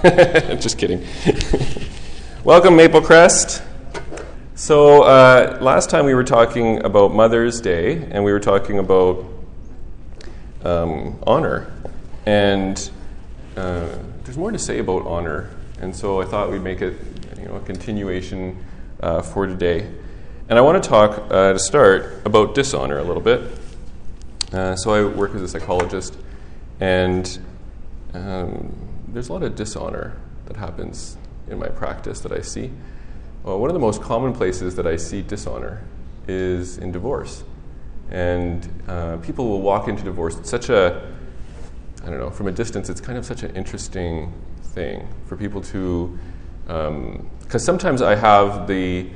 [0.02, 1.06] Just kidding.
[2.44, 3.62] Welcome, Maple Crest.
[4.54, 9.26] So, uh, last time we were talking about Mother's Day, and we were talking about
[10.64, 11.70] um, honor.
[12.24, 12.90] And
[13.58, 13.90] uh,
[14.24, 15.50] there's more to say about honor.
[15.82, 16.94] And so I thought we'd make it
[17.38, 18.64] you know, a continuation
[19.02, 19.86] uh, for today.
[20.48, 23.42] And I want to talk uh, to start about dishonor a little bit.
[24.50, 26.16] Uh, so I work as a psychologist,
[26.80, 27.38] and
[28.14, 30.16] um, there's a lot of dishonor
[30.46, 31.16] that happens
[31.48, 32.70] in my practice that I see.
[33.42, 35.82] Well, one of the most common places that I see dishonor
[36.28, 37.44] is in divorce.
[38.10, 40.36] And uh, people will walk into divorce.
[40.38, 41.14] It's such a,
[42.02, 45.60] I don't know, from a distance, it's kind of such an interesting thing for people
[45.62, 46.18] to,
[46.66, 49.08] because um, sometimes I have the,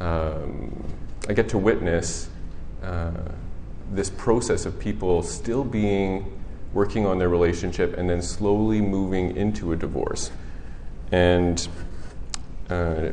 [0.00, 0.84] um,
[1.28, 2.28] I get to witness
[2.82, 3.10] uh,
[3.92, 6.33] this process of people still being
[6.74, 10.30] working on their relationship and then slowly moving into a divorce.
[11.12, 11.66] And
[12.68, 13.10] uh,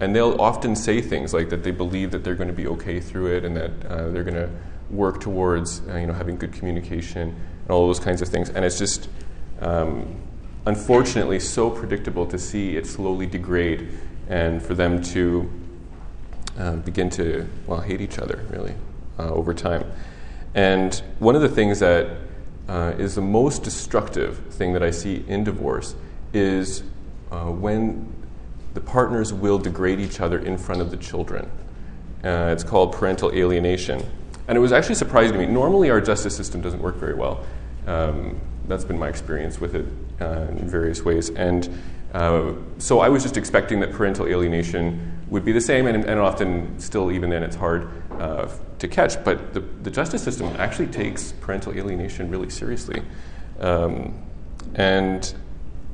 [0.00, 3.00] and they'll often say things like that they believe that they're going to be okay
[3.00, 4.50] through it and that uh, they're going to
[4.90, 8.50] work towards uh, you know having good communication and all those kinds of things.
[8.50, 9.08] And it's just
[9.60, 10.20] um,
[10.66, 13.88] unfortunately so predictable to see it slowly degrade
[14.28, 15.50] and for them to
[16.58, 18.74] uh, begin to well hate each other really
[19.18, 19.84] uh, over time.
[20.54, 22.08] And one of the things that
[22.68, 25.94] uh, is the most destructive thing that I see in divorce
[26.32, 26.82] is
[27.30, 28.12] uh, when
[28.74, 31.50] the partners will degrade each other in front of the children.
[32.24, 34.04] Uh, it's called parental alienation.
[34.48, 35.46] And it was actually surprising to me.
[35.46, 37.44] Normally, our justice system doesn't work very well.
[37.86, 39.86] Um, that's been my experience with it
[40.20, 41.30] uh, in various ways.
[41.30, 41.68] And
[42.12, 46.20] uh, so I was just expecting that parental alienation would be the same, and, and
[46.20, 47.90] often, still, even then, it's hard
[48.20, 49.22] uh, to catch.
[49.24, 53.02] But the, the, justice system actually takes parental alienation really seriously.
[53.58, 54.14] Um,
[54.76, 55.34] and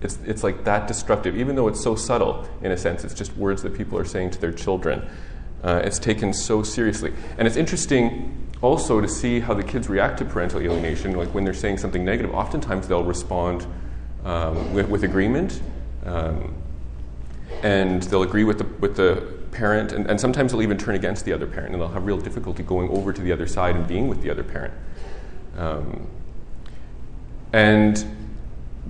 [0.02, 3.34] it's, it's like that destructive, even though it's so subtle in a sense, it's just
[3.38, 5.08] words that people are saying to their children.
[5.64, 7.10] Uh, it's taken so seriously.
[7.38, 11.12] And it's interesting also to see how the kids react to parental alienation.
[11.16, 13.66] Like when they're saying something negative, oftentimes they'll respond
[14.22, 15.62] um, with, with, agreement.
[16.04, 16.59] Um,
[17.62, 21.24] and they'll agree with the, with the parent, and, and sometimes they'll even turn against
[21.24, 23.86] the other parent, and they'll have real difficulty going over to the other side and
[23.86, 24.74] being with the other parent.
[25.56, 26.06] Um,
[27.52, 28.04] and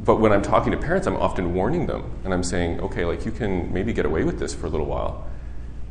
[0.05, 3.27] but when I'm talking to parents, I'm often warning them and I'm saying, okay, like
[3.27, 5.27] you can maybe get away with this for a little while,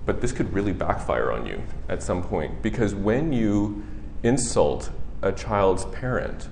[0.06, 3.84] but this could really backfire on you at some point because when you
[4.24, 4.90] insult
[5.22, 6.50] a child's parent,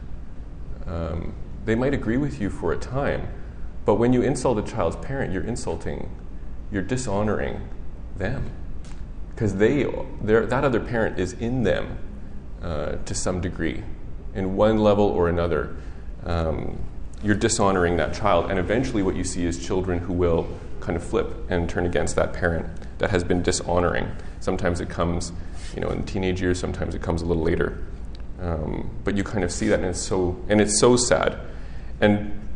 [0.85, 1.33] um,
[1.65, 3.27] they might agree with you for a time,
[3.87, 6.13] but when you insult a child's parent, you're insulting,
[6.73, 7.69] you're dishonoring
[8.17, 8.51] them
[9.29, 9.83] because they,
[10.23, 11.97] that other parent is in them
[12.61, 13.83] uh, to some degree,
[14.35, 15.77] in one level or another.
[16.25, 16.83] Um,
[17.23, 18.51] you're dishonoring that child.
[18.51, 20.49] And eventually, what you see is children who will
[20.81, 24.11] kind of flip and turn against that parent that has been dishonoring.
[24.41, 25.31] Sometimes it comes,
[25.73, 26.59] you know, in teenage years.
[26.59, 27.85] Sometimes it comes a little later.
[28.41, 31.39] Um, but you kind of see that, and it's so and it's so sad.
[32.01, 32.46] And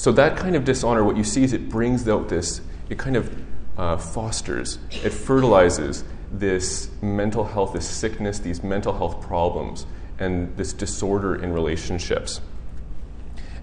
[0.00, 2.62] so that kind of dishonor, what you see is it brings out this.
[2.88, 3.36] It kind of
[3.76, 9.84] uh, fosters, it fertilizes this mental health, this sickness, these mental health problems,
[10.18, 12.40] and this disorder in relationships.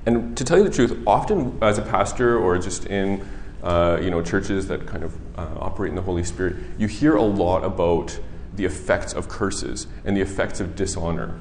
[0.06, 3.28] And to tell you the truth, often as a pastor or just in
[3.64, 7.16] uh, you know churches that kind of uh, operate in the Holy Spirit, you hear
[7.16, 8.20] a lot about
[8.54, 11.34] the effects of curses and the effects of dishonor.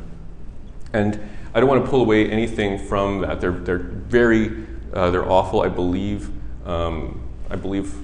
[0.94, 1.20] And
[1.54, 3.42] I don't want to pull away anything from that.
[3.42, 5.62] They're they're very uh, they're awful.
[5.62, 6.30] I believe
[6.66, 7.20] um,
[7.50, 7.94] I believe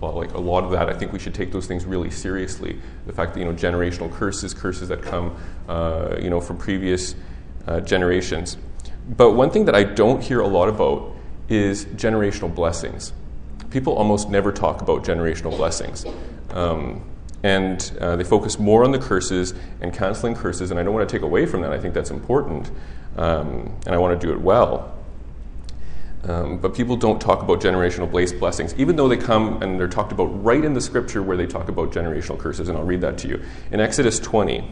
[0.00, 2.78] well, like a lot of that, I think we should take those things really seriously.
[3.06, 5.36] The fact that you know generational curses, curses that come,
[5.68, 7.14] uh, you know, from previous
[7.66, 8.56] uh, generations.
[9.08, 11.14] But one thing that I don't hear a lot about
[11.48, 13.12] is generational blessings.
[13.70, 16.04] People almost never talk about generational blessings.
[16.50, 17.04] Um,
[17.42, 21.06] and uh, they focus more on the curses and canceling curses, and I don't want
[21.06, 21.72] to take away from that.
[21.72, 22.70] I think that's important,
[23.16, 24.96] um, and I want to do it well.
[26.24, 30.10] Um, but people don't talk about generational blessings, even though they come and they're talked
[30.10, 33.18] about right in the scripture where they talk about generational curses, and I'll read that
[33.18, 33.42] to you.
[33.70, 34.70] In Exodus 20,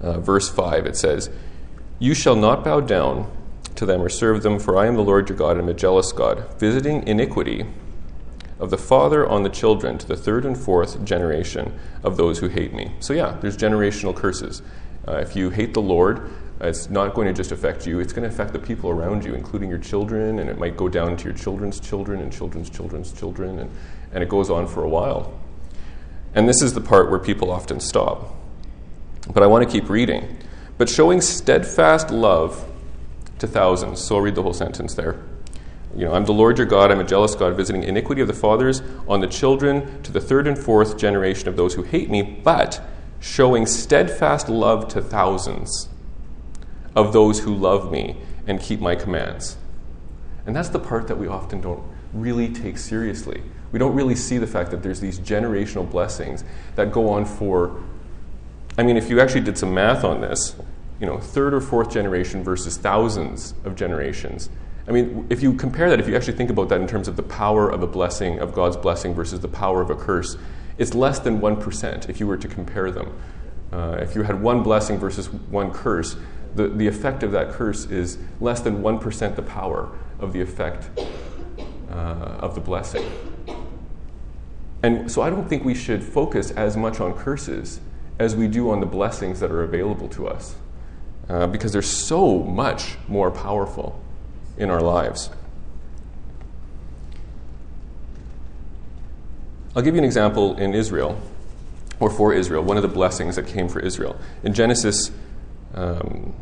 [0.00, 1.28] uh, verse 5, it says,
[1.98, 3.30] you shall not bow down
[3.74, 5.74] to them or serve them, for I am the Lord your God and am a
[5.74, 7.66] jealous God, visiting iniquity
[8.58, 12.48] of the father on the children to the third and fourth generation of those who
[12.48, 12.92] hate me.
[13.00, 14.62] So, yeah, there's generational curses.
[15.06, 18.28] Uh, if you hate the Lord, it's not going to just affect you, it's going
[18.28, 21.24] to affect the people around you, including your children, and it might go down to
[21.24, 23.70] your children's children and children's children's children, and,
[24.12, 25.38] and it goes on for a while.
[26.34, 28.34] And this is the part where people often stop.
[29.32, 30.38] But I want to keep reading
[30.78, 32.64] but showing steadfast love
[33.40, 34.00] to thousands.
[34.00, 35.16] So I'll read the whole sentence there.
[35.94, 38.34] You know, I'm the Lord your God, I'm a jealous God, visiting iniquity of the
[38.34, 42.22] fathers on the children to the third and fourth generation of those who hate me,
[42.22, 42.80] but
[43.20, 45.88] showing steadfast love to thousands
[46.98, 48.16] of those who love me
[48.46, 49.56] and keep my commands.
[50.46, 53.40] And that's the part that we often don't really take seriously.
[53.70, 56.42] We don't really see the fact that there's these generational blessings
[56.74, 57.80] that go on for,
[58.76, 60.56] I mean, if you actually did some math on this,
[60.98, 64.50] you know, third or fourth generation versus thousands of generations.
[64.88, 67.16] I mean, if you compare that, if you actually think about that in terms of
[67.16, 70.36] the power of a blessing, of God's blessing versus the power of a curse,
[70.78, 73.12] it's less than 1% if you were to compare them.
[73.70, 76.16] Uh, if you had one blessing versus one curse,
[76.54, 80.88] the, the effect of that curse is less than 1% the power of the effect
[81.90, 81.94] uh,
[82.40, 83.04] of the blessing.
[84.82, 87.80] And so I don't think we should focus as much on curses
[88.18, 90.56] as we do on the blessings that are available to us
[91.28, 94.00] uh, because they're so much more powerful
[94.56, 95.30] in our lives.
[99.76, 101.20] I'll give you an example in Israel,
[102.00, 104.18] or for Israel, one of the blessings that came for Israel.
[104.42, 105.12] In Genesis,
[105.74, 106.34] um,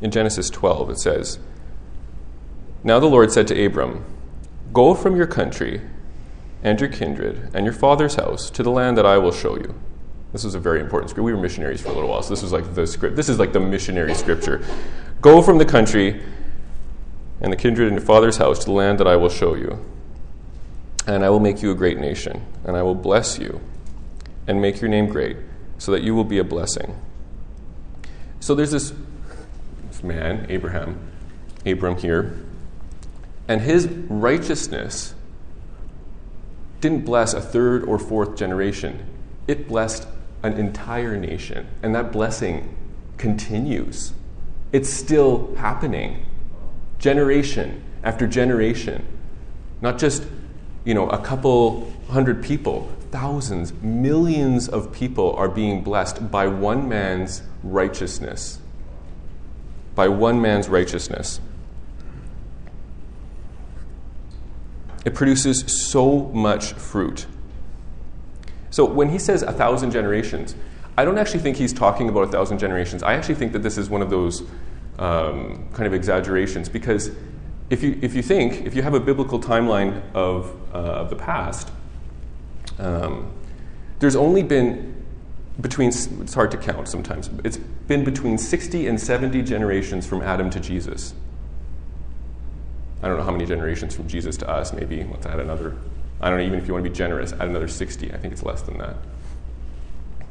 [0.00, 1.38] in Genesis 12, it says,
[2.82, 4.04] Now the Lord said to Abram,
[4.72, 5.80] Go from your country
[6.62, 9.74] and your kindred and your father's house to the land that I will show you.
[10.32, 11.24] This was a very important scripture.
[11.24, 13.16] We were missionaries for a little while, so this was like the script.
[13.16, 14.64] This is like the missionary scripture.
[15.20, 16.22] Go from the country
[17.40, 19.84] and the kindred and your father's house to the land that I will show you.
[21.06, 23.60] And I will make you a great nation, and I will bless you
[24.46, 25.36] and make your name great,
[25.76, 26.96] so that you will be a blessing.
[28.42, 28.92] So there's this,
[29.86, 30.98] this man, Abraham,
[31.64, 32.44] Abram here,
[33.46, 35.14] and his righteousness
[36.80, 39.06] didn't bless a third or fourth generation,
[39.46, 40.08] it blessed
[40.42, 41.68] an entire nation.
[41.84, 42.76] And that blessing
[43.16, 44.12] continues.
[44.72, 46.26] It's still happening,
[46.98, 49.06] generation after generation.
[49.80, 50.26] Not just,
[50.84, 56.88] you know, a couple hundred people, thousands, millions of people are being blessed by one
[56.88, 58.58] man's righteousness.
[59.94, 61.40] By one man's righteousness.
[65.04, 67.26] It produces so much fruit.
[68.70, 70.54] So when he says a thousand generations,
[70.96, 73.02] I don't actually think he's talking about a thousand generations.
[73.02, 74.42] I actually think that this is one of those
[74.98, 77.10] um, kind of exaggerations because
[77.68, 81.16] if you, if you think, if you have a biblical timeline of, uh, of the
[81.16, 81.70] past,
[82.78, 83.32] um,
[83.98, 84.92] there's only been
[85.60, 90.50] between, it's hard to count sometimes, it's been between 60 and 70 generations from Adam
[90.50, 91.14] to Jesus.
[93.02, 95.76] I don't know how many generations from Jesus to us, maybe let's add another,
[96.20, 98.12] I don't know, even if you want to be generous, add another 60.
[98.12, 98.96] I think it's less than that.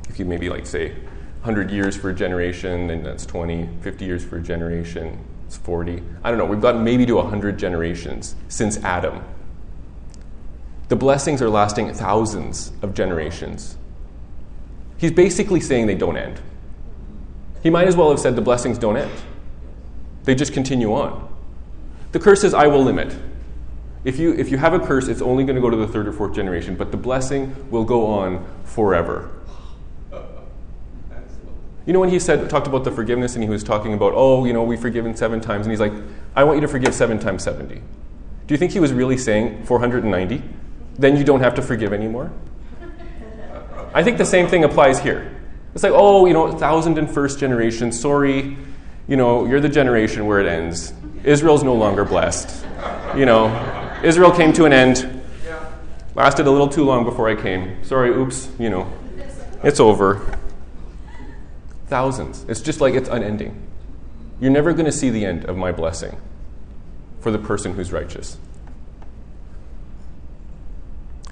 [0.10, 0.92] If you maybe like say
[1.42, 6.02] 100 years for a generation, then that's 20, 50 years for a generation, it's 40.
[6.24, 9.24] I don't know, we've gotten maybe to 100 generations since Adam.
[10.92, 13.78] The blessings are lasting thousands of generations.
[14.98, 16.42] He's basically saying they don't end.
[17.64, 19.22] He might as well have said the blessings don't end,
[20.26, 21.34] they just continue on.
[22.12, 23.16] The curse is I will limit.
[24.04, 26.10] If you, if you have a curse, it's only going to go to the third
[26.10, 29.32] or fourth generation, but the blessing will go on forever.
[31.86, 34.44] You know, when he said, talked about the forgiveness and he was talking about, oh,
[34.44, 35.94] you know, we've forgiven seven times, and he's like,
[36.36, 37.76] I want you to forgive seven times 70.
[37.76, 40.44] Do you think he was really saying 490?
[40.98, 42.32] Then you don't have to forgive anymore?
[43.94, 45.36] I think the same thing applies here.
[45.74, 48.58] It's like, oh, you know, thousand and first generation, sorry,
[49.08, 50.94] you know, you're the generation where it ends.
[51.24, 52.66] Israel's no longer blessed.
[53.16, 55.22] You know, Israel came to an end.
[56.16, 57.84] Lasted a little too long before I came.
[57.84, 58.92] Sorry, oops, you know.
[59.64, 60.38] It's over.
[61.88, 62.46] Thousands.
[62.50, 63.62] It's just like it's unending.
[64.40, 66.18] You're never going to see the end of my blessing
[67.20, 68.38] for the person who's righteous.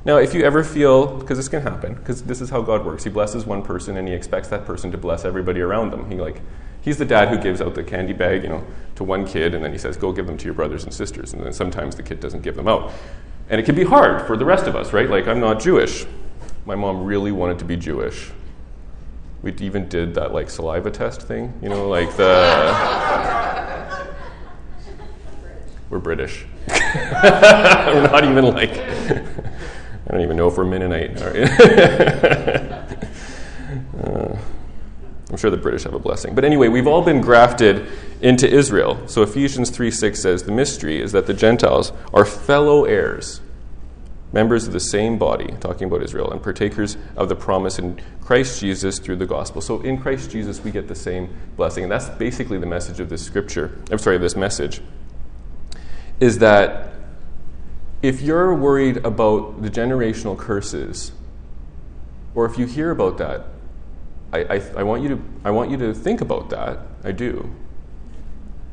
[0.06, 3.04] Now, if you ever feel, because this can happen, because this is how God works.
[3.04, 6.10] He blesses one person and he expects that person to bless everybody around them.
[6.10, 6.42] He like
[6.82, 8.66] he's the dad who gives out the candy bag, you know,
[8.96, 11.34] to one kid, and then he says, "Go give them to your brothers and sisters."
[11.34, 12.92] And then sometimes the kid doesn't give them out,
[13.50, 15.10] and it can be hard for the rest of us, right?
[15.10, 16.06] Like I'm not Jewish.
[16.66, 18.32] My mom really wanted to be Jewish.
[19.42, 24.08] We even did that like saliva test thing, you know, like the.
[25.90, 26.46] We're British.
[26.68, 29.29] We're not even like.
[30.10, 31.22] I don't even know if we're Mennonite.
[31.22, 31.28] uh,
[35.30, 36.34] I'm sure the British have a blessing.
[36.34, 37.86] But anyway, we've all been grafted
[38.22, 39.08] into Israel.
[39.08, 43.42] So Ephesians 3 6 says, The mystery is that the Gentiles are fellow heirs
[44.32, 48.60] members of the same body, talking about Israel, and partakers of the promise in Christ
[48.60, 49.62] Jesus through the gospel.
[49.62, 51.84] So in Christ Jesus, we get the same blessing.
[51.84, 54.82] And that's basically the message of this scripture, I'm sorry, this message,
[56.20, 56.94] is that
[58.02, 61.12] if you're worried about the generational curses,
[62.34, 63.46] or if you hear about that,
[64.32, 66.80] I, I, I, want you to, I want you to think about that.
[67.04, 67.54] I do.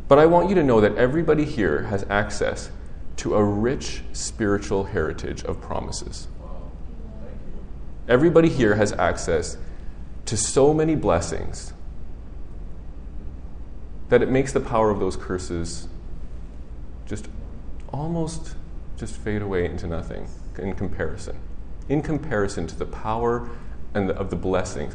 [0.09, 2.71] But I want you to know that everybody here has access
[3.17, 6.29] to a rich spiritual heritage of promises.
[8.09, 9.57] Everybody here has access
[10.27, 11.73] to so many blessings
[14.09, 15.89] that it makes the power of those curses
[17.07, 17.29] just
[17.93, 18.55] almost
[18.97, 21.39] just fade away into nothing in comparison.
[21.89, 23.49] In comparison to the power
[23.95, 24.95] and the, of the blessings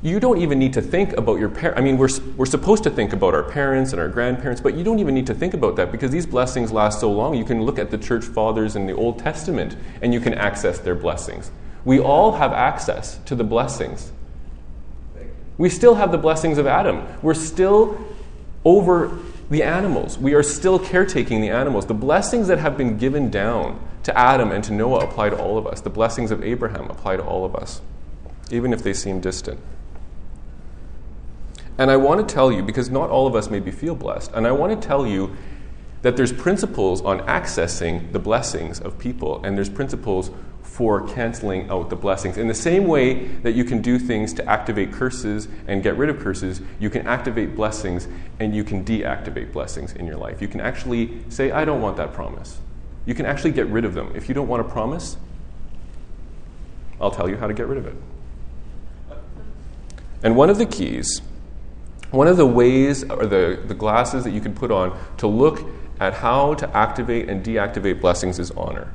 [0.00, 1.78] you don't even need to think about your parents.
[1.78, 4.84] I mean, we're, we're supposed to think about our parents and our grandparents, but you
[4.84, 7.34] don't even need to think about that because these blessings last so long.
[7.34, 10.78] You can look at the church fathers in the Old Testament and you can access
[10.78, 11.50] their blessings.
[11.84, 14.12] We all have access to the blessings.
[15.56, 17.04] We still have the blessings of Adam.
[17.20, 17.98] We're still
[18.64, 19.18] over
[19.50, 20.18] the animals.
[20.18, 21.86] We are still caretaking the animals.
[21.86, 25.58] The blessings that have been given down to Adam and to Noah apply to all
[25.58, 25.80] of us.
[25.80, 27.80] The blessings of Abraham apply to all of us,
[28.50, 29.60] even if they seem distant.
[31.78, 34.46] And I want to tell you, because not all of us maybe feel blessed, and
[34.46, 35.36] I want to tell you
[36.02, 40.30] that there's principles on accessing the blessings of people, and there's principles
[40.68, 42.36] for canceling out the blessings.
[42.36, 46.08] In the same way that you can do things to activate curses and get rid
[46.08, 48.06] of curses, you can activate blessings
[48.38, 50.40] and you can deactivate blessings in your life.
[50.40, 52.58] You can actually say, I don't want that promise.
[53.06, 54.12] You can actually get rid of them.
[54.14, 55.16] If you don't want a promise,
[57.00, 57.96] I'll tell you how to get rid of it.
[60.22, 61.22] And one of the keys
[62.10, 65.68] one of the ways or the, the glasses that you can put on to look
[66.00, 68.92] at how to activate and deactivate blessings is honor.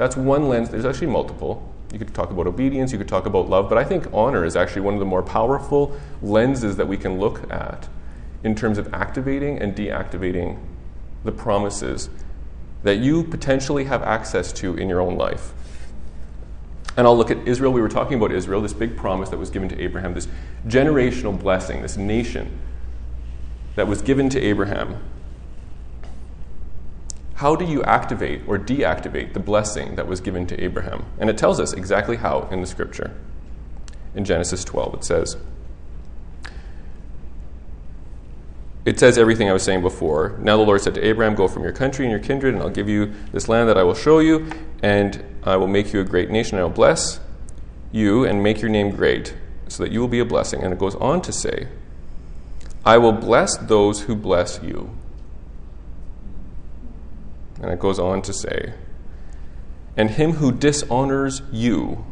[0.00, 0.70] That's one lens.
[0.70, 1.62] There's actually multiple.
[1.92, 4.56] You could talk about obedience, you could talk about love, but I think honor is
[4.56, 7.86] actually one of the more powerful lenses that we can look at
[8.42, 10.58] in terms of activating and deactivating
[11.22, 12.08] the promises
[12.82, 15.52] that you potentially have access to in your own life.
[16.96, 17.70] And I'll look at Israel.
[17.70, 20.28] We were talking about Israel, this big promise that was given to Abraham, this
[20.66, 22.58] generational blessing, this nation
[23.74, 24.96] that was given to Abraham.
[27.40, 31.06] How do you activate or deactivate the blessing that was given to Abraham?
[31.18, 33.16] And it tells us exactly how in the scripture.
[34.14, 35.38] In Genesis 12, it says,
[38.84, 40.36] it says everything I was saying before.
[40.42, 42.68] Now the Lord said to Abraham, Go from your country and your kindred, and I'll
[42.68, 44.50] give you this land that I will show you,
[44.82, 46.58] and I will make you a great nation.
[46.58, 47.20] I will bless
[47.90, 49.34] you and make your name great,
[49.66, 50.62] so that you will be a blessing.
[50.62, 51.68] And it goes on to say,
[52.84, 54.94] I will bless those who bless you.
[57.60, 58.72] And it goes on to say,
[59.96, 62.04] And him who dishonors you,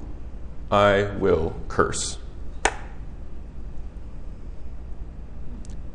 [0.71, 2.19] I will curse.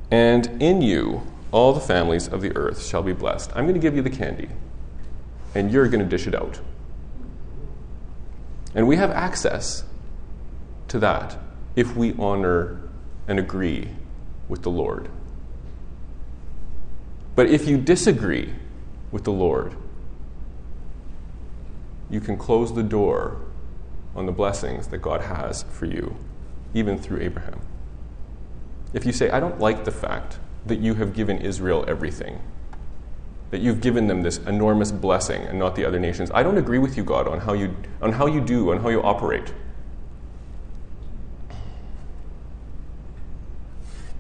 [0.10, 3.52] And in you, all the families of the earth shall be blessed.
[3.56, 4.50] I'm going to give you the candy,
[5.54, 6.60] and you're going to dish it out.
[8.76, 9.84] And we have access
[10.88, 11.38] to that
[11.76, 12.82] if we honor
[13.28, 13.90] and agree
[14.48, 15.10] with the Lord.
[17.36, 18.54] But if you disagree
[19.14, 19.76] with the Lord,
[22.10, 23.38] you can close the door
[24.16, 26.18] on the blessings that God has for you,
[26.74, 27.62] even through Abraham.
[28.92, 32.42] If you say, I don't like the fact that you have given Israel everything,
[33.52, 36.80] that you've given them this enormous blessing and not the other nations, I don't agree
[36.80, 39.54] with you, God, on how you, on how you do, on how you operate.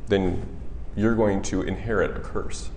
[0.07, 0.45] Then
[0.95, 2.69] you're going to inherit a curse.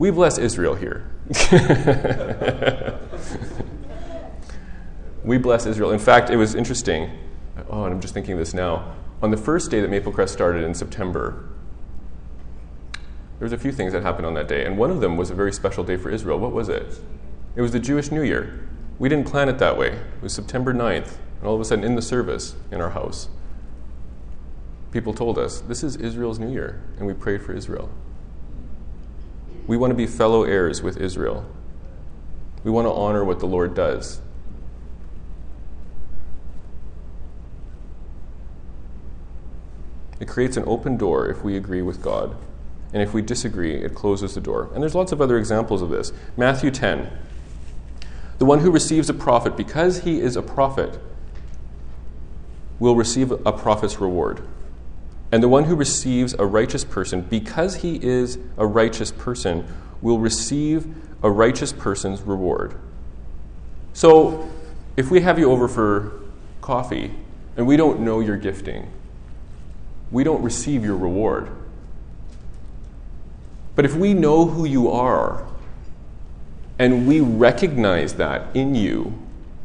[0.00, 1.08] We bless Israel here.
[5.22, 5.92] we bless Israel.
[5.92, 7.10] In fact, it was interesting
[7.68, 8.94] oh, and I'm just thinking this now.
[9.22, 11.48] On the first day that Maple Crest started in September,
[12.92, 15.30] there was a few things that happened on that day, and one of them was
[15.30, 16.38] a very special day for Israel.
[16.38, 17.00] What was it?
[17.56, 18.68] It was the Jewish New Year.
[18.98, 19.88] We didn't plan it that way.
[19.88, 23.28] It was September 9th, and all of a sudden, in the service in our house,
[24.92, 27.90] people told us, This is Israel's New Year, and we prayed for Israel.
[29.70, 31.46] We want to be fellow heirs with Israel.
[32.64, 34.20] We want to honor what the Lord does.
[40.18, 42.34] It creates an open door if we agree with God.
[42.92, 44.68] And if we disagree, it closes the door.
[44.74, 46.12] And there's lots of other examples of this.
[46.36, 47.08] Matthew 10.
[48.38, 50.98] The one who receives a prophet because he is a prophet
[52.80, 54.42] will receive a prophet's reward.
[55.32, 59.66] And the one who receives a righteous person, because he is a righteous person,
[60.00, 62.74] will receive a righteous person's reward.
[63.92, 64.50] So,
[64.96, 66.20] if we have you over for
[66.60, 67.14] coffee
[67.56, 68.90] and we don't know your gifting,
[70.10, 71.48] we don't receive your reward.
[73.76, 75.46] But if we know who you are
[76.78, 79.18] and we recognize that in you,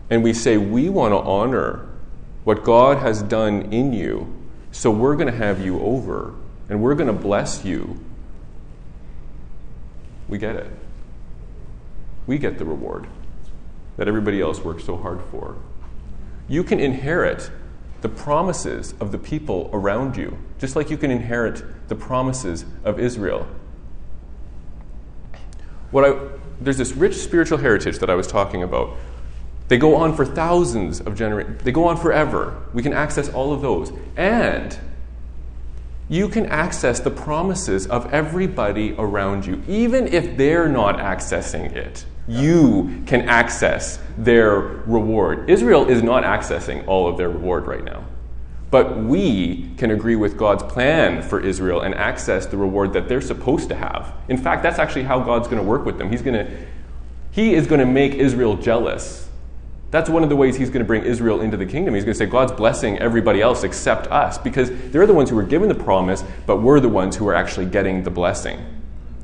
[0.09, 1.87] and we say, we want to honor
[2.43, 4.31] what God has done in you,
[4.75, 6.35] so we're going to have you over
[6.67, 7.97] and we're going to bless you,
[10.27, 10.69] we get it.
[12.27, 13.07] We get the reward
[13.95, 15.55] that everybody else worked so hard for.
[16.49, 17.49] You can inherit
[18.01, 22.99] the promises of the people around you, just like you can inherit the promises of
[22.99, 23.47] Israel.
[25.91, 26.27] What I,
[26.59, 28.97] there's this rich spiritual heritage that I was talking about.
[29.67, 31.63] They go on for thousands of generations.
[31.63, 32.61] They go on forever.
[32.73, 33.91] We can access all of those.
[34.15, 34.77] And
[36.07, 42.05] you can access the promises of everybody around you, even if they're not accessing it.
[42.27, 45.49] You can access their reward.
[45.49, 48.05] Israel is not accessing all of their reward right now.
[48.69, 53.21] But we can agree with God's plan for Israel and access the reward that they're
[53.21, 54.13] supposed to have.
[54.27, 56.09] In fact, that's actually how God's going to work with them.
[56.11, 56.51] He's going to,
[57.31, 59.24] he is going to make Israel jealous.
[59.95, 61.93] That's one of the ways he's going to bring Israel into the kingdom.
[61.93, 65.37] He's going to say, God's blessing everybody else except us, because they're the ones who
[65.37, 68.59] were given the promise, but we're the ones who are actually getting the blessing.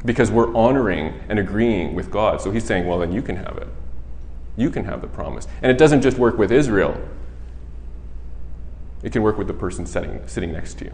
[0.05, 2.39] Because we're honoring and agreeing with God.
[2.39, 3.67] So he's saying, well, then you can have it.
[4.55, 5.45] You can have the promise.
[5.61, 6.97] And it doesn't just work with Israel,
[9.03, 10.93] it can work with the person sitting, sitting next to you.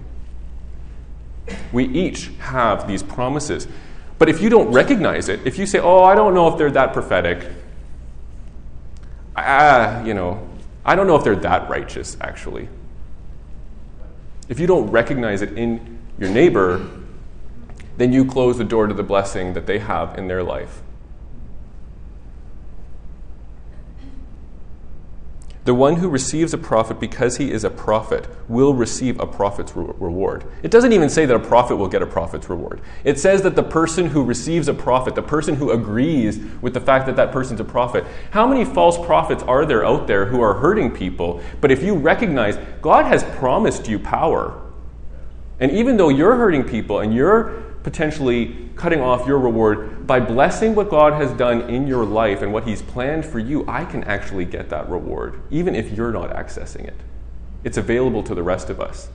[1.72, 3.68] We each have these promises.
[4.18, 6.72] But if you don't recognize it, if you say, oh, I don't know if they're
[6.72, 7.48] that prophetic,
[9.38, 10.48] ah, you know,
[10.86, 12.70] I don't know if they're that righteous, actually.
[14.50, 16.88] If you don't recognize it in your neighbor,
[17.98, 20.82] then you close the door to the blessing that they have in their life.
[25.68, 29.76] The one who receives a prophet because he is a prophet will receive a prophet's
[29.76, 30.46] re- reward.
[30.64, 32.80] It doesn't even say that a prophet will get a prophet's reward.
[33.04, 36.80] It says that the person who receives a prophet, the person who agrees with the
[36.80, 40.40] fact that that person's a prophet, how many false prophets are there out there who
[40.40, 41.42] are hurting people?
[41.60, 44.58] But if you recognize God has promised you power,
[45.60, 50.76] and even though you're hurting people and you're potentially cutting off your reward by blessing
[50.76, 54.04] what God has done in your life and what He's planned for you, I can
[54.04, 56.98] actually get that reward, even if you're not accessing it.
[57.64, 59.08] It's available to the rest of us.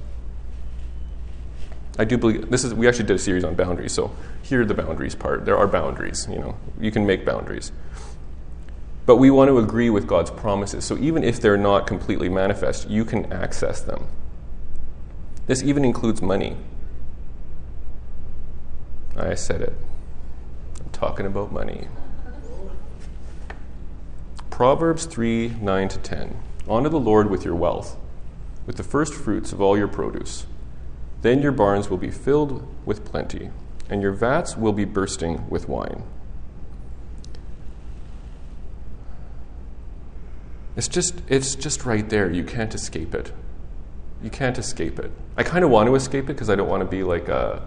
[1.99, 4.73] I do believe this is we actually did a series on boundaries, so here the
[4.73, 5.45] boundaries part.
[5.45, 6.57] There are boundaries, you know.
[6.81, 7.73] You can make boundaries.
[9.05, 10.87] But we want to agree with God's promises.
[10.87, 14.07] So even if they're not completely manifest, you can access them.
[15.47, 16.57] This even includes money.
[19.17, 19.75] I said it.
[20.81, 21.89] I'm talking about money.
[24.51, 26.37] Proverbs 3 9 to 10.
[26.69, 27.97] Honor the Lord with your wealth,
[28.67, 30.47] with the first fruits of all your produce.
[31.23, 33.51] Then your barns will be filled with plenty,
[33.89, 36.05] and your vats will be bursting with wine.
[40.77, 42.31] It's just, it's just right there.
[42.31, 43.33] You can't escape it.
[44.23, 45.11] You can't escape it.
[45.37, 47.63] I kind of want to escape it because I don't want to be like a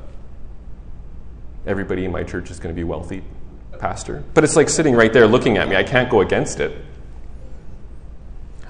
[1.68, 3.24] everybody in my church is going to be wealthy
[3.80, 4.24] pastor.
[4.34, 5.76] But it's like sitting right there looking at me.
[5.76, 6.84] I can't go against it.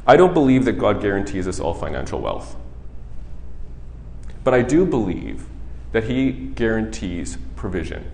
[0.08, 2.55] I don't believe that God guarantees us all financial wealth.
[4.43, 5.47] But I do believe
[5.91, 8.12] that He guarantees provision.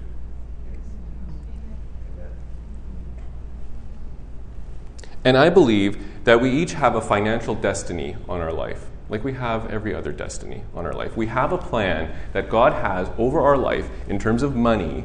[5.24, 9.34] And I believe that we each have a financial destiny on our life like we
[9.34, 11.18] have every other destiny on our life.
[11.18, 15.04] We have a plan that God has over our life in terms of money,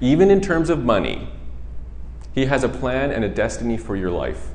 [0.00, 1.28] even in terms of money.
[2.34, 4.48] He has a plan and a destiny for your life.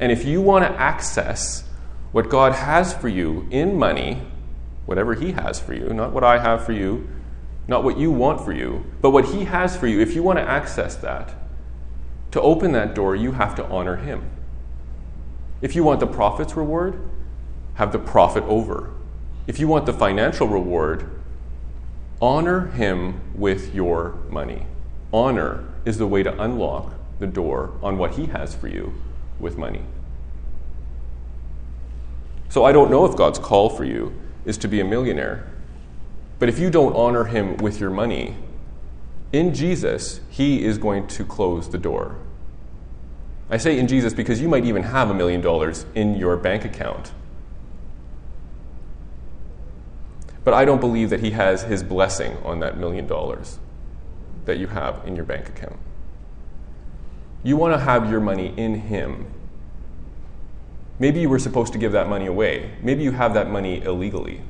[0.00, 1.64] And if you want to access
[2.12, 4.22] what God has for you in money,
[4.86, 7.06] whatever He has for you, not what I have for you,
[7.68, 10.38] not what you want for you, but what He has for you, if you want
[10.38, 11.34] to access that,
[12.30, 14.30] to open that door, you have to honor Him.
[15.64, 17.00] If you want the prophet's reward,
[17.76, 18.90] have the prophet over.
[19.46, 21.08] If you want the financial reward,
[22.20, 24.66] honor him with your money.
[25.10, 28.92] Honor is the way to unlock the door on what he has for you
[29.40, 29.80] with money.
[32.50, 34.12] So I don't know if God's call for you
[34.44, 35.50] is to be a millionaire.
[36.38, 38.36] But if you don't honor him with your money,
[39.32, 42.18] in Jesus, he is going to close the door.
[43.50, 46.64] I say in Jesus because you might even have a million dollars in your bank
[46.64, 47.12] account
[50.44, 53.58] but I don't believe that He has His blessing on that million dollars
[54.44, 55.78] that you have in your bank account.
[57.42, 59.26] You want to have your money in Him.
[60.98, 62.72] Maybe you were supposed to give that money away.
[62.82, 64.42] Maybe you have that money illegally.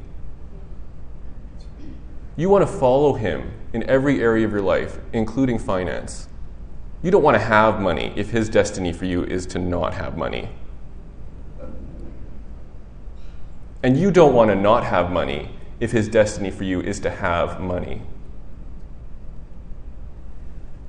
[2.37, 6.29] You want to follow Him in every area of your life, including finance.
[7.05, 10.17] You don't want to have money if His destiny for you is to not have
[10.17, 10.49] money.
[13.83, 17.11] And you don't want to not have money if His destiny for you is to
[17.11, 18.01] have money.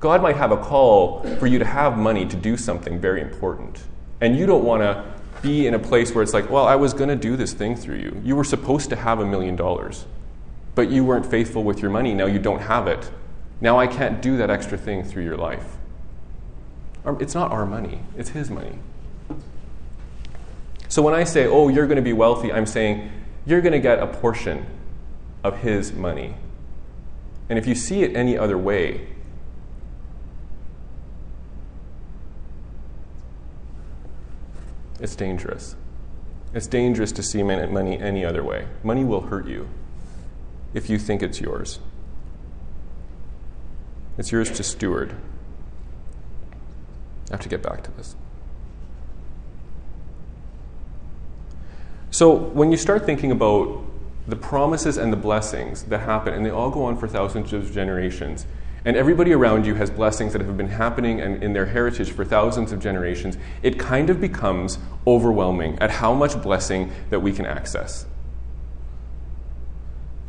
[0.00, 3.82] God might have a call for you to have money to do something very important.
[4.22, 5.04] And you don't want to
[5.42, 7.76] be in a place where it's like, well, I was going to do this thing
[7.76, 8.22] through you.
[8.24, 10.06] You were supposed to have a million dollars,
[10.74, 12.14] but you weren't faithful with your money.
[12.14, 13.10] Now you don't have it.
[13.60, 15.75] Now I can't do that extra thing through your life.
[17.06, 18.78] It's not our money, it's His money.
[20.88, 23.10] So when I say, oh, you're going to be wealthy, I'm saying
[23.44, 24.66] you're going to get a portion
[25.44, 26.34] of His money.
[27.48, 29.06] And if you see it any other way,
[35.00, 35.76] it's dangerous.
[36.52, 38.66] It's dangerous to see money any other way.
[38.82, 39.68] Money will hurt you
[40.74, 41.78] if you think it's yours.
[44.18, 45.14] It's yours to steward.
[47.30, 48.14] I have to get back to this.
[52.10, 53.84] So, when you start thinking about
[54.26, 57.72] the promises and the blessings that happen, and they all go on for thousands of
[57.72, 58.46] generations,
[58.86, 62.24] and everybody around you has blessings that have been happening and in their heritage for
[62.24, 67.44] thousands of generations, it kind of becomes overwhelming at how much blessing that we can
[67.44, 68.06] access.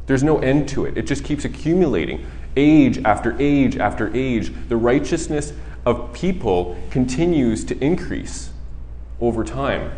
[0.07, 0.97] There's no end to it.
[0.97, 2.25] It just keeps accumulating.
[2.55, 5.53] Age after age after age, the righteousness
[5.88, 8.52] of people continues to increase
[9.19, 9.91] over time.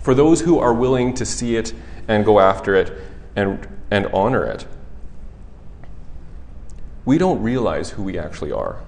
[0.00, 1.74] For those who are willing to see it
[2.08, 2.92] and go after it
[3.36, 4.66] and, and honor it
[7.04, 8.80] we don't realize who we actually are,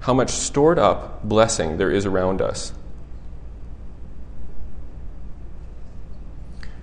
[0.00, 2.72] how much stored up blessing there is around us.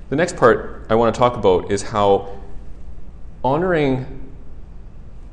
[0.10, 2.40] The next part I want to talk about is how
[3.44, 4.32] honoring,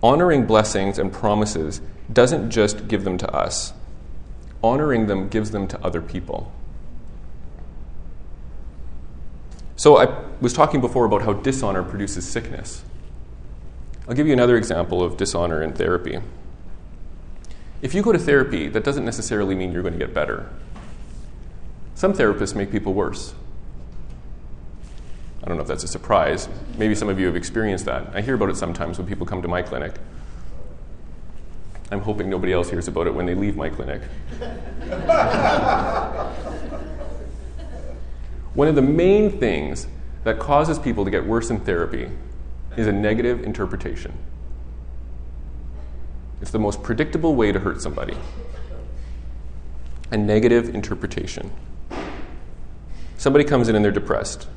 [0.02, 1.80] honoring blessings and promises
[2.12, 3.72] doesn't just give them to us,
[4.62, 6.52] honoring them gives them to other people.
[9.76, 12.84] So I was talking before about how dishonor produces sickness.
[14.06, 16.18] I'll give you another example of dishonor in therapy.
[17.80, 20.50] If you go to therapy, that doesn't necessarily mean you're going to get better.
[21.94, 23.34] Some therapists make people worse.
[25.42, 26.48] I don't know if that's a surprise.
[26.76, 28.14] Maybe some of you have experienced that.
[28.14, 29.94] I hear about it sometimes when people come to my clinic.
[31.90, 34.02] I'm hoping nobody else hears about it when they leave my clinic.
[38.54, 39.86] One of the main things
[40.24, 42.10] that causes people to get worse in therapy
[42.76, 44.12] is a negative interpretation.
[46.40, 48.16] It's the most predictable way to hurt somebody.
[50.10, 51.50] A negative interpretation.
[53.16, 54.48] Somebody comes in and they're depressed.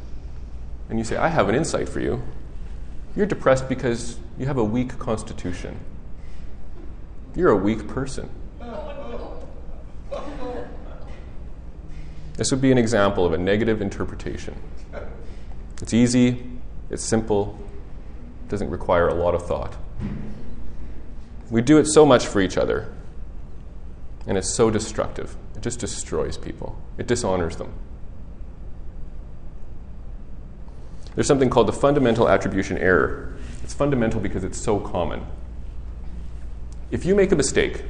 [0.89, 2.23] And you say, I have an insight for you.
[3.15, 5.79] You're depressed because you have a weak constitution.
[7.35, 8.29] You're a weak person.
[12.35, 14.55] This would be an example of a negative interpretation.
[15.81, 16.43] It's easy,
[16.89, 17.59] it's simple,
[18.49, 19.75] doesn't require a lot of thought.
[21.49, 22.91] We do it so much for each other,
[24.25, 25.35] and it's so destructive.
[25.55, 27.73] It just destroys people, it dishonors them.
[31.15, 33.35] There's something called the fundamental attribution error.
[33.63, 35.25] It's fundamental because it's so common.
[36.93, 37.83] If you make a mistake,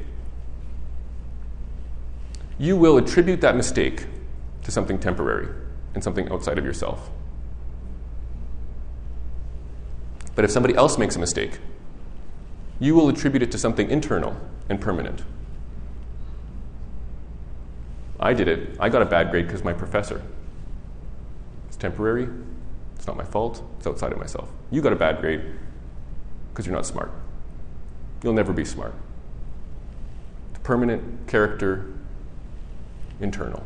[2.56, 4.06] you will attribute that mistake
[4.62, 5.48] to something temporary
[5.92, 7.10] and something outside of yourself.
[10.34, 11.58] But if somebody else makes a mistake,
[12.80, 14.40] you will attribute it to something internal
[14.70, 15.22] and permanent.
[18.18, 18.74] I did it.
[18.80, 20.22] I got a bad grade because my professor.
[21.68, 22.26] It's temporary.
[22.96, 23.62] It's not my fault.
[23.76, 24.48] It's outside of myself.
[24.70, 25.42] You got a bad grade
[26.48, 27.12] because you're not smart.
[28.24, 28.94] You'll never be smart.
[30.62, 31.92] Permanent, character,
[33.20, 33.62] internal.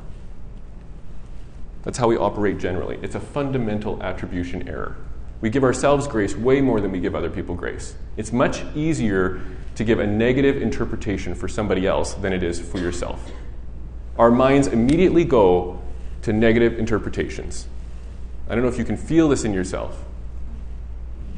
[1.85, 2.99] That's how we operate generally.
[3.01, 4.97] It's a fundamental attribution error.
[5.41, 7.95] We give ourselves grace way more than we give other people grace.
[8.17, 9.41] It's much easier
[9.77, 13.31] to give a negative interpretation for somebody else than it is for yourself.
[14.19, 15.81] Our minds immediately go
[16.23, 17.69] to negative interpretations.
[18.49, 20.05] I don't know if you can feel this in yourself.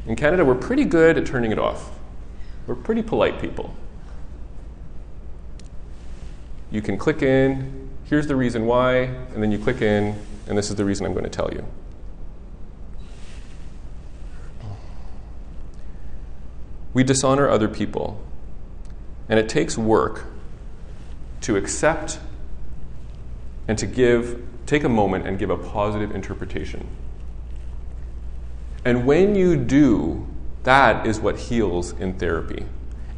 [0.07, 1.91] In Canada, we're pretty good at turning it off.
[2.67, 3.73] We're pretty polite people.
[6.69, 10.15] You can click in, here's the reason why, and then you click in,
[10.47, 11.65] and this is the reason I'm going to tell you.
[16.93, 18.21] we dishonor other people.
[19.29, 20.25] And it takes work
[21.41, 22.19] to accept
[23.67, 26.87] and to give, take a moment and give a positive interpretation.
[28.83, 30.27] And when you do,
[30.63, 32.65] that is what heals in therapy.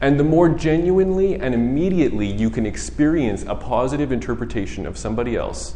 [0.02, 5.76] And the more genuinely and immediately you can experience a positive interpretation of somebody else,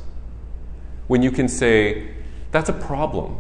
[1.07, 2.09] when you can say,
[2.51, 3.37] that's a problem,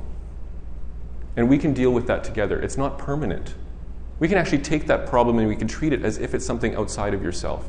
[1.35, 3.55] and we can deal with that together, it's not permanent.
[4.19, 6.75] We can actually take that problem and we can treat it as if it's something
[6.75, 7.67] outside of yourself.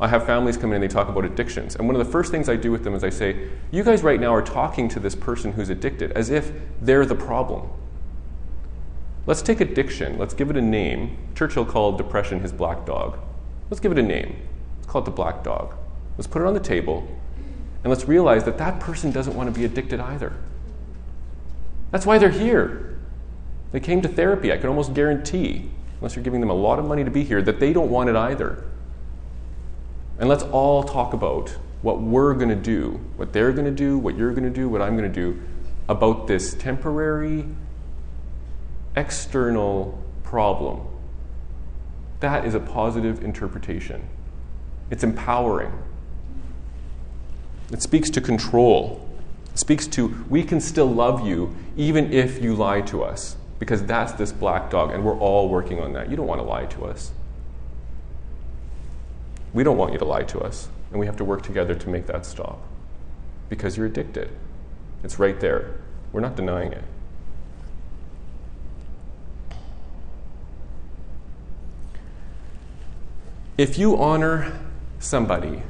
[0.00, 1.74] I have families come in and they talk about addictions.
[1.74, 4.02] And one of the first things I do with them is I say, You guys
[4.02, 7.68] right now are talking to this person who's addicted as if they're the problem.
[9.28, 11.18] Let's take addiction, let's give it a name.
[11.34, 13.18] Churchill called depression his black dog.
[13.68, 14.36] Let's give it a name.
[14.76, 15.74] Let's call it the black dog.
[16.16, 17.06] Let's put it on the table,
[17.84, 20.32] and let's realize that that person doesn't want to be addicted either.
[21.90, 22.98] That's why they're here.
[23.70, 24.50] They came to therapy.
[24.50, 27.42] I can almost guarantee, unless you're giving them a lot of money to be here,
[27.42, 28.64] that they don't want it either.
[30.18, 31.50] And let's all talk about
[31.82, 34.70] what we're going to do, what they're going to do, what you're going to do,
[34.70, 35.38] what I'm going to do
[35.86, 37.44] about this temporary
[38.98, 40.86] external problem.
[42.20, 44.06] That is a positive interpretation.
[44.90, 45.72] It's empowering.
[47.70, 49.06] It speaks to control.
[49.52, 53.84] It speaks to we can still love you even if you lie to us, because
[53.84, 56.10] that's this black dog, and we're all working on that.
[56.10, 57.12] You don't want to lie to us.
[59.52, 61.88] We don't want you to lie to us, and we have to work together to
[61.88, 62.58] make that stop
[63.48, 64.30] because you're addicted.
[65.04, 65.76] It's right there.
[66.12, 66.84] We're not denying it.
[73.58, 74.56] If you honor
[75.00, 75.64] somebody,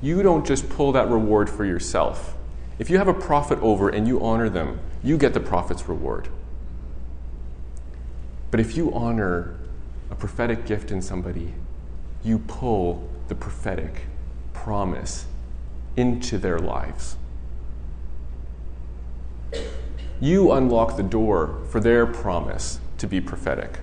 [0.00, 2.36] you don't just pull that reward for yourself.
[2.78, 6.28] If you have a prophet over and you honor them, you get the prophet's reward.
[8.52, 9.56] But if you honor
[10.12, 11.54] a prophetic gift in somebody,
[12.22, 14.02] you pull the prophetic
[14.52, 15.26] promise
[15.96, 17.16] into their lives.
[20.20, 23.80] You unlock the door for their promise to be prophetic.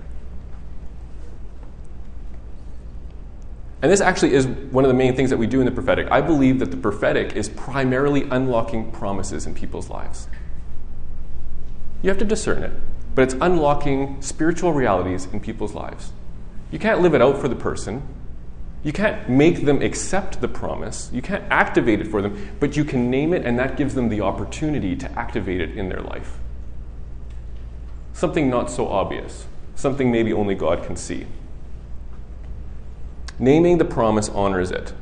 [3.84, 6.10] And this actually is one of the main things that we do in the prophetic.
[6.10, 10.26] I believe that the prophetic is primarily unlocking promises in people's lives.
[12.00, 12.72] You have to discern it,
[13.14, 16.12] but it's unlocking spiritual realities in people's lives.
[16.70, 18.02] You can't live it out for the person.
[18.84, 21.10] You can't make them accept the promise.
[21.12, 24.08] You can't activate it for them, but you can name it, and that gives them
[24.08, 26.38] the opportunity to activate it in their life.
[28.14, 29.44] Something not so obvious,
[29.74, 31.26] something maybe only God can see.
[33.38, 34.92] Naming the promise honors it.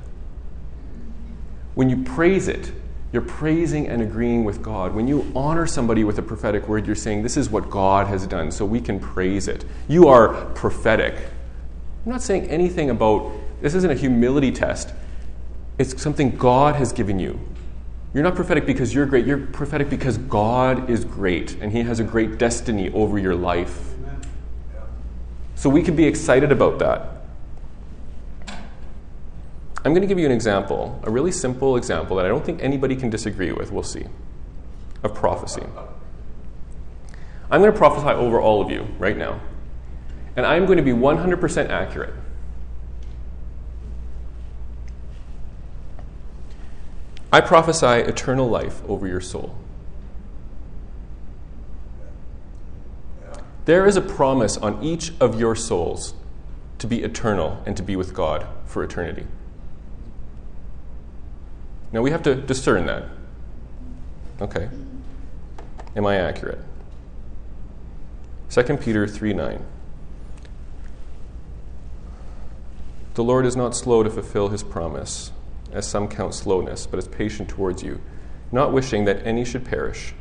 [1.75, 2.73] When you praise it,
[3.13, 4.95] you're praising and agreeing with God.
[4.95, 8.27] When you honor somebody with a prophetic word, you're saying, This is what God has
[8.27, 9.65] done, so we can praise it.
[9.87, 11.15] You are prophetic.
[12.05, 14.93] I'm not saying anything about this isn't a humility test.
[15.79, 17.39] It's something God has given you.
[18.15, 19.27] You're not prophetic because you're great.
[19.27, 23.95] You're prophetic because God is great and He has a great destiny over your life.
[25.55, 27.12] So we can be excited about that.
[29.85, 32.63] I'm going to give you an example, a really simple example that I don't think
[32.63, 33.73] anybody can disagree with.
[33.73, 34.05] We'll see.
[35.03, 35.63] Of prophecy.
[37.51, 39.41] I'm going to prophesy over all of you right now.
[40.37, 42.15] And I'm going to be 100% accurate.
[47.33, 49.57] I prophesy eternal life over your soul.
[53.65, 56.15] There is a promise on each of your souls
[56.79, 59.27] to be eternal and to be with God for eternity.
[61.93, 63.05] Now we have to discern that.
[64.41, 64.69] Okay.
[65.95, 66.59] Am I accurate?
[68.51, 69.65] 2 Peter 3 9.
[73.15, 75.33] The Lord is not slow to fulfill his promise,
[75.71, 78.01] as some count slowness, but is patient towards you,
[78.51, 80.15] not wishing that any should perish,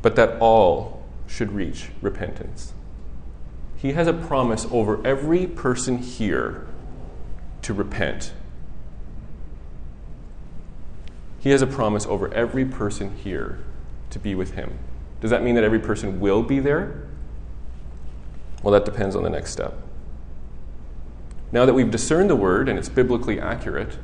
[0.00, 2.72] but that all should reach repentance.
[3.76, 6.66] He has a promise over every person here
[7.62, 8.32] to repent
[11.40, 13.58] he has a promise over every person here
[14.10, 14.78] to be with Him.
[15.20, 17.08] Does that mean that every person will be there?
[18.62, 19.74] Well, that depends on the next step.
[21.50, 23.98] Now that we've discerned the word and it's biblically accurate,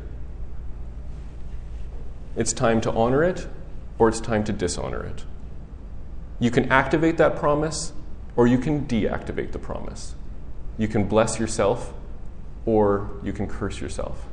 [2.37, 3.47] it's time to honor it
[3.99, 5.25] or it's time to dishonor it.
[6.41, 7.93] You can activate that promise
[8.35, 10.15] or you can deactivate the promise.
[10.79, 11.93] You can bless yourself
[12.65, 14.27] or you can curse yourself.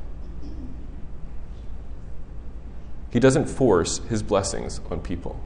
[3.14, 5.38] He doesn't force his blessings on people,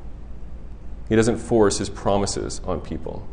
[1.06, 3.28] he doesn't force his promises on people.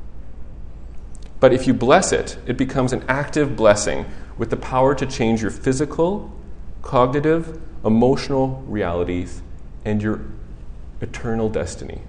[1.40, 4.06] But if you bless it, it becomes an active blessing
[4.38, 6.34] with the power to change your physical,
[6.82, 9.42] cognitive, emotional realities
[9.86, 10.26] and your
[11.00, 12.02] eternal destiny.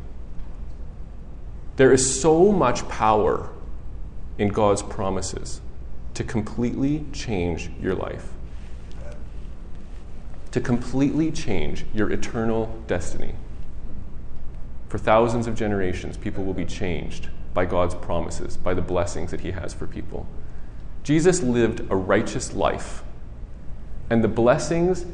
[1.76, 3.50] There is so much power
[4.36, 5.60] in God's promises
[6.14, 8.32] to completely change your life,
[10.56, 13.34] to completely change your eternal destiny.
[14.88, 19.40] For thousands of generations, people will be changed by God's promises, by the blessings that
[19.40, 20.26] He has for people.
[21.02, 23.04] Jesus lived a righteous life,
[24.08, 25.04] and the blessings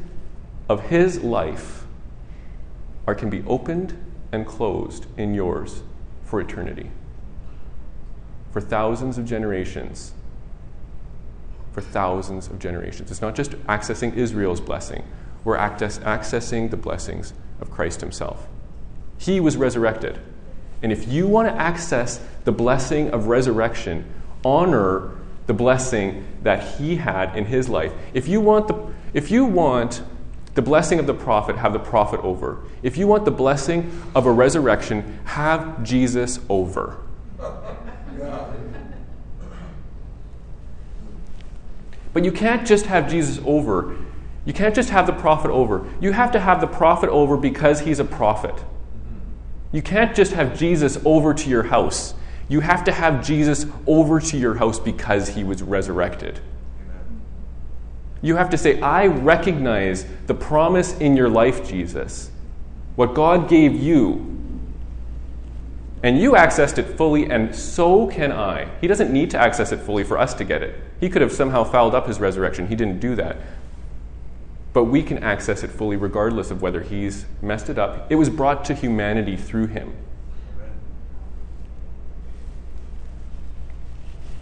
[0.69, 1.83] of His life
[3.05, 4.01] are, can be opened
[4.31, 5.83] and closed in yours
[6.23, 6.89] for eternity.
[8.53, 10.13] For thousands of generations.
[11.73, 13.11] For thousands of generations.
[13.11, 15.03] It's not just accessing Israel's blessing,
[15.43, 18.47] we're access, accessing the blessings of Christ Himself.
[19.17, 20.19] He was resurrected.
[20.81, 24.05] And if you want to access the blessing of resurrection,
[24.43, 25.11] honor
[25.47, 27.93] the blessing that he had in his life.
[28.13, 30.03] If you want the, if you want
[30.55, 32.59] the blessing of the prophet, have the prophet over.
[32.81, 36.97] If you want the blessing of a resurrection, have Jesus over.
[42.13, 43.97] But you can't just have Jesus over.
[44.45, 45.89] You can't just have the prophet over.
[46.01, 48.55] You have to have the prophet over because he's a prophet.
[49.71, 52.13] You can't just have Jesus over to your house.
[52.49, 56.39] You have to have Jesus over to your house because he was resurrected.
[58.21, 62.31] You have to say, I recognize the promise in your life, Jesus.
[62.95, 64.29] What God gave you.
[66.03, 68.67] And you accessed it fully, and so can I.
[68.81, 70.79] He doesn't need to access it fully for us to get it.
[70.99, 72.67] He could have somehow fouled up his resurrection.
[72.67, 73.37] He didn't do that.
[74.73, 78.11] But we can access it fully regardless of whether he's messed it up.
[78.11, 79.95] It was brought to humanity through him.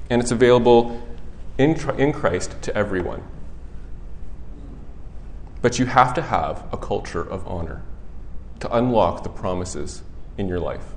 [0.10, 1.02] And it's available
[1.58, 3.24] in, in Christ to everyone.
[5.62, 7.84] But you have to have a culture of honor
[8.62, 10.02] to unlock the promises
[10.38, 10.94] in your life.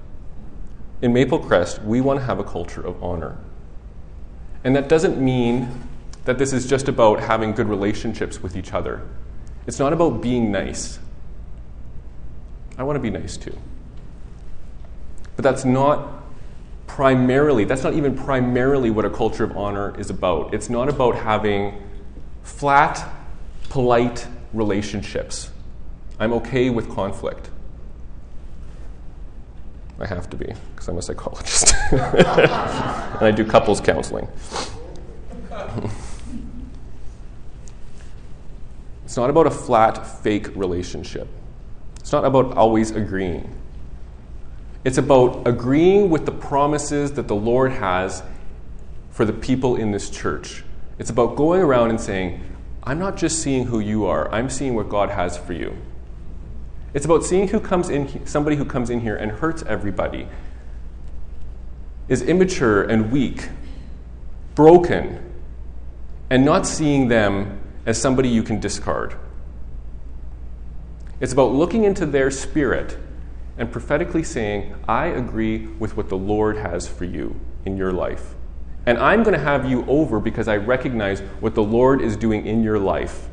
[1.03, 3.37] In Maple Crest, we want to have a culture of honor.
[4.63, 5.89] And that doesn't mean
[6.25, 9.07] that this is just about having good relationships with each other.
[9.67, 10.99] It's not about being nice.
[12.77, 13.57] I want to be nice too.
[15.37, 16.23] But that's not
[16.87, 20.55] primarily, that's not even primarily what a culture of honor is about.
[20.55, 21.83] It's not about having
[22.43, 23.09] flat,
[23.69, 25.51] polite relationships.
[26.21, 27.51] I'm okay with conflict.
[29.99, 31.75] I have to be, because I'm a psychologist.
[31.93, 34.29] and I do couples counseling.
[39.15, 41.29] it's not about a flat, fake relationship.
[42.01, 43.57] It's not about always agreeing.
[44.83, 48.25] It's about agreeing with the promises that the Lord has
[49.13, 50.65] for the people in this church.
[50.99, 52.43] It's about going around and saying,
[52.83, 55.77] I'm not just seeing who you are, I'm seeing what God has for you.
[56.93, 60.27] It's about seeing who comes in, somebody who comes in here and hurts everybody,
[62.09, 63.49] is immature and weak,
[64.57, 65.23] broken,
[66.31, 69.17] and not seeing them as somebody you can discard.
[71.21, 72.99] It's about looking into their spirit
[73.57, 78.35] and prophetically saying, I agree with what the Lord has for you in your life.
[78.87, 82.47] And I'm going to have you over because I recognize what the Lord is doing
[82.47, 83.29] in your life.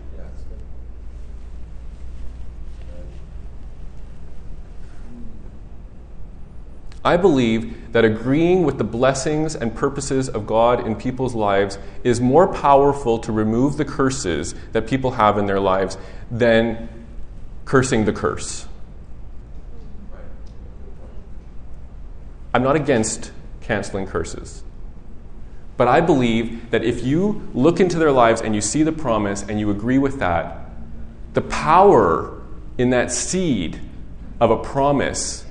[7.04, 12.22] I believe that agreeing with the blessings and purposes of God in people's lives is
[12.22, 15.98] more powerful to remove the curses that people have in their lives
[16.30, 16.88] than
[17.66, 18.68] cursing the curse.
[22.54, 24.64] I'm not against canceling curses.
[25.78, 29.42] But I believe that if you look into their lives and you see the promise
[29.42, 30.70] and you agree with that,
[31.34, 32.42] the power
[32.78, 33.80] in that seed
[34.40, 35.46] of a promise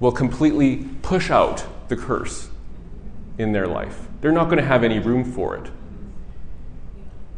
[0.00, 2.48] will completely push out the curse
[3.38, 4.08] in their life.
[4.20, 5.70] They're not going to have any room for it.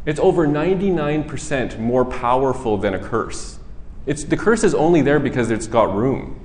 [0.04, 3.58] It's over 99% more powerful than a curse.
[4.06, 6.40] It's, the curse is only there because it's got room.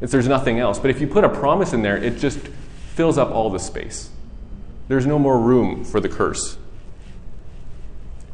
[0.00, 0.80] If there's nothing else.
[0.80, 2.38] But if you put a promise in there, it just
[2.94, 4.10] fills up all the space.
[4.88, 6.58] There's no more room for the curse.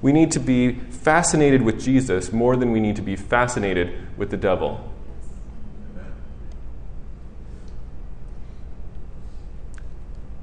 [0.01, 4.31] We need to be fascinated with Jesus more than we need to be fascinated with
[4.31, 4.93] the devil.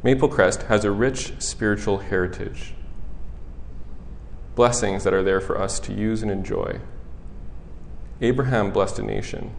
[0.06, 2.76] Maple Crest has a rich spiritual heritage,
[4.54, 6.80] blessings that are there for us to use and enjoy.
[8.22, 9.56] Abraham blessed a nation,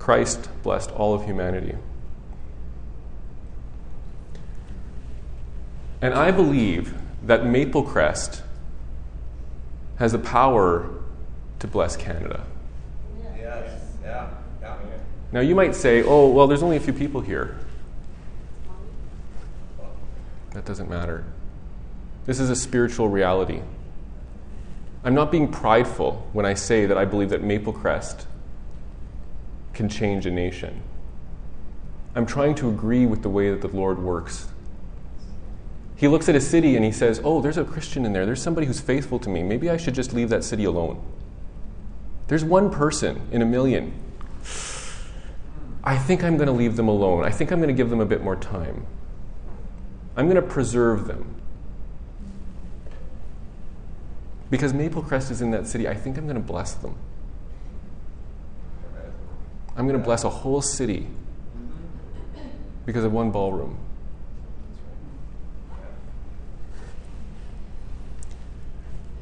[0.00, 1.76] Christ blessed all of humanity.
[6.02, 8.42] And I believe that Maple Crest
[10.00, 10.90] has the power
[11.60, 12.44] to bless Canada.
[13.38, 13.70] Yes.
[14.02, 14.30] Yeah.
[14.60, 14.76] Yeah.
[15.30, 17.56] Now, you might say, oh, well, there's only a few people here.
[20.58, 21.24] That doesn't matter.
[22.26, 23.62] This is a spiritual reality.
[25.04, 28.26] I'm not being prideful when I say that I believe that Maple Crest
[29.72, 30.82] can change a nation.
[32.16, 34.48] I'm trying to agree with the way that the Lord works.
[35.94, 38.26] He looks at a city and he says, Oh, there's a Christian in there.
[38.26, 39.44] There's somebody who's faithful to me.
[39.44, 41.00] Maybe I should just leave that city alone.
[42.26, 43.94] There's one person in a million.
[45.84, 47.24] I think I'm going to leave them alone.
[47.24, 48.88] I think I'm going to give them a bit more time.
[50.16, 51.36] I'm going to preserve them.
[54.50, 56.96] Because Maple Crest is in that city, I think I'm going to bless them.
[59.76, 61.06] I'm going to bless a whole city
[62.84, 63.78] because of one ballroom.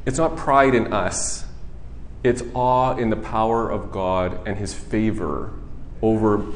[0.07, 1.45] It's not pride in us,
[2.23, 5.53] it's awe in the power of God and His favor
[6.01, 6.47] over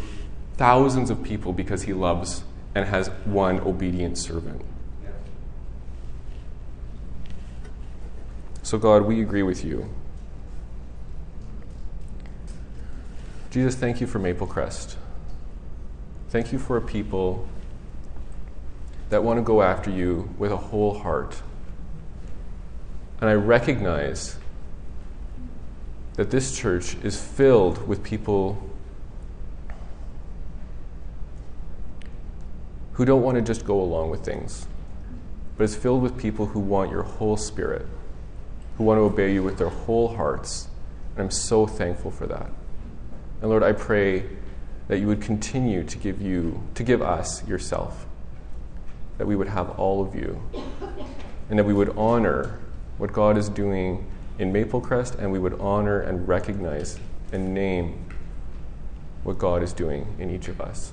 [0.57, 2.45] thousands of people because He loves
[2.75, 4.63] and has one obedient servant.
[8.63, 9.93] So, God, we agree with you.
[13.51, 14.97] Jesus, thank you for Maple Crest.
[16.29, 17.49] Thank you for a people
[19.09, 21.43] that want to go after you with a whole heart.
[23.21, 24.37] And I recognize
[26.15, 28.70] that this church is filled with people
[33.01, 34.67] who don't want to just go along with things,
[35.57, 37.87] but is filled with people who want your whole spirit,
[38.77, 40.69] who want to obey you with their whole hearts.
[41.15, 42.51] And I'm so thankful for that.
[43.41, 44.27] And Lord, I pray
[44.89, 48.05] that you would continue to give you to give us yourself.
[49.17, 50.43] That we would have all of you.
[51.49, 52.61] And that we would honor
[52.99, 57.01] what God is doing in Maple Crest and we would honor and recognize
[57.33, 58.05] and name
[59.23, 60.93] what God is doing in each of us.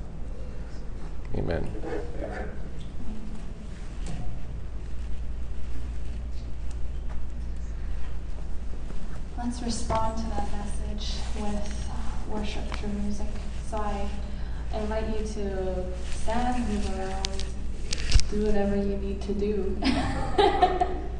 [1.37, 1.71] Amen.
[9.37, 13.27] Let's respond to that message with uh, worship through music.
[13.69, 14.09] So I
[14.73, 17.43] invite you to stand, move around,
[18.31, 19.77] do whatever you need to do.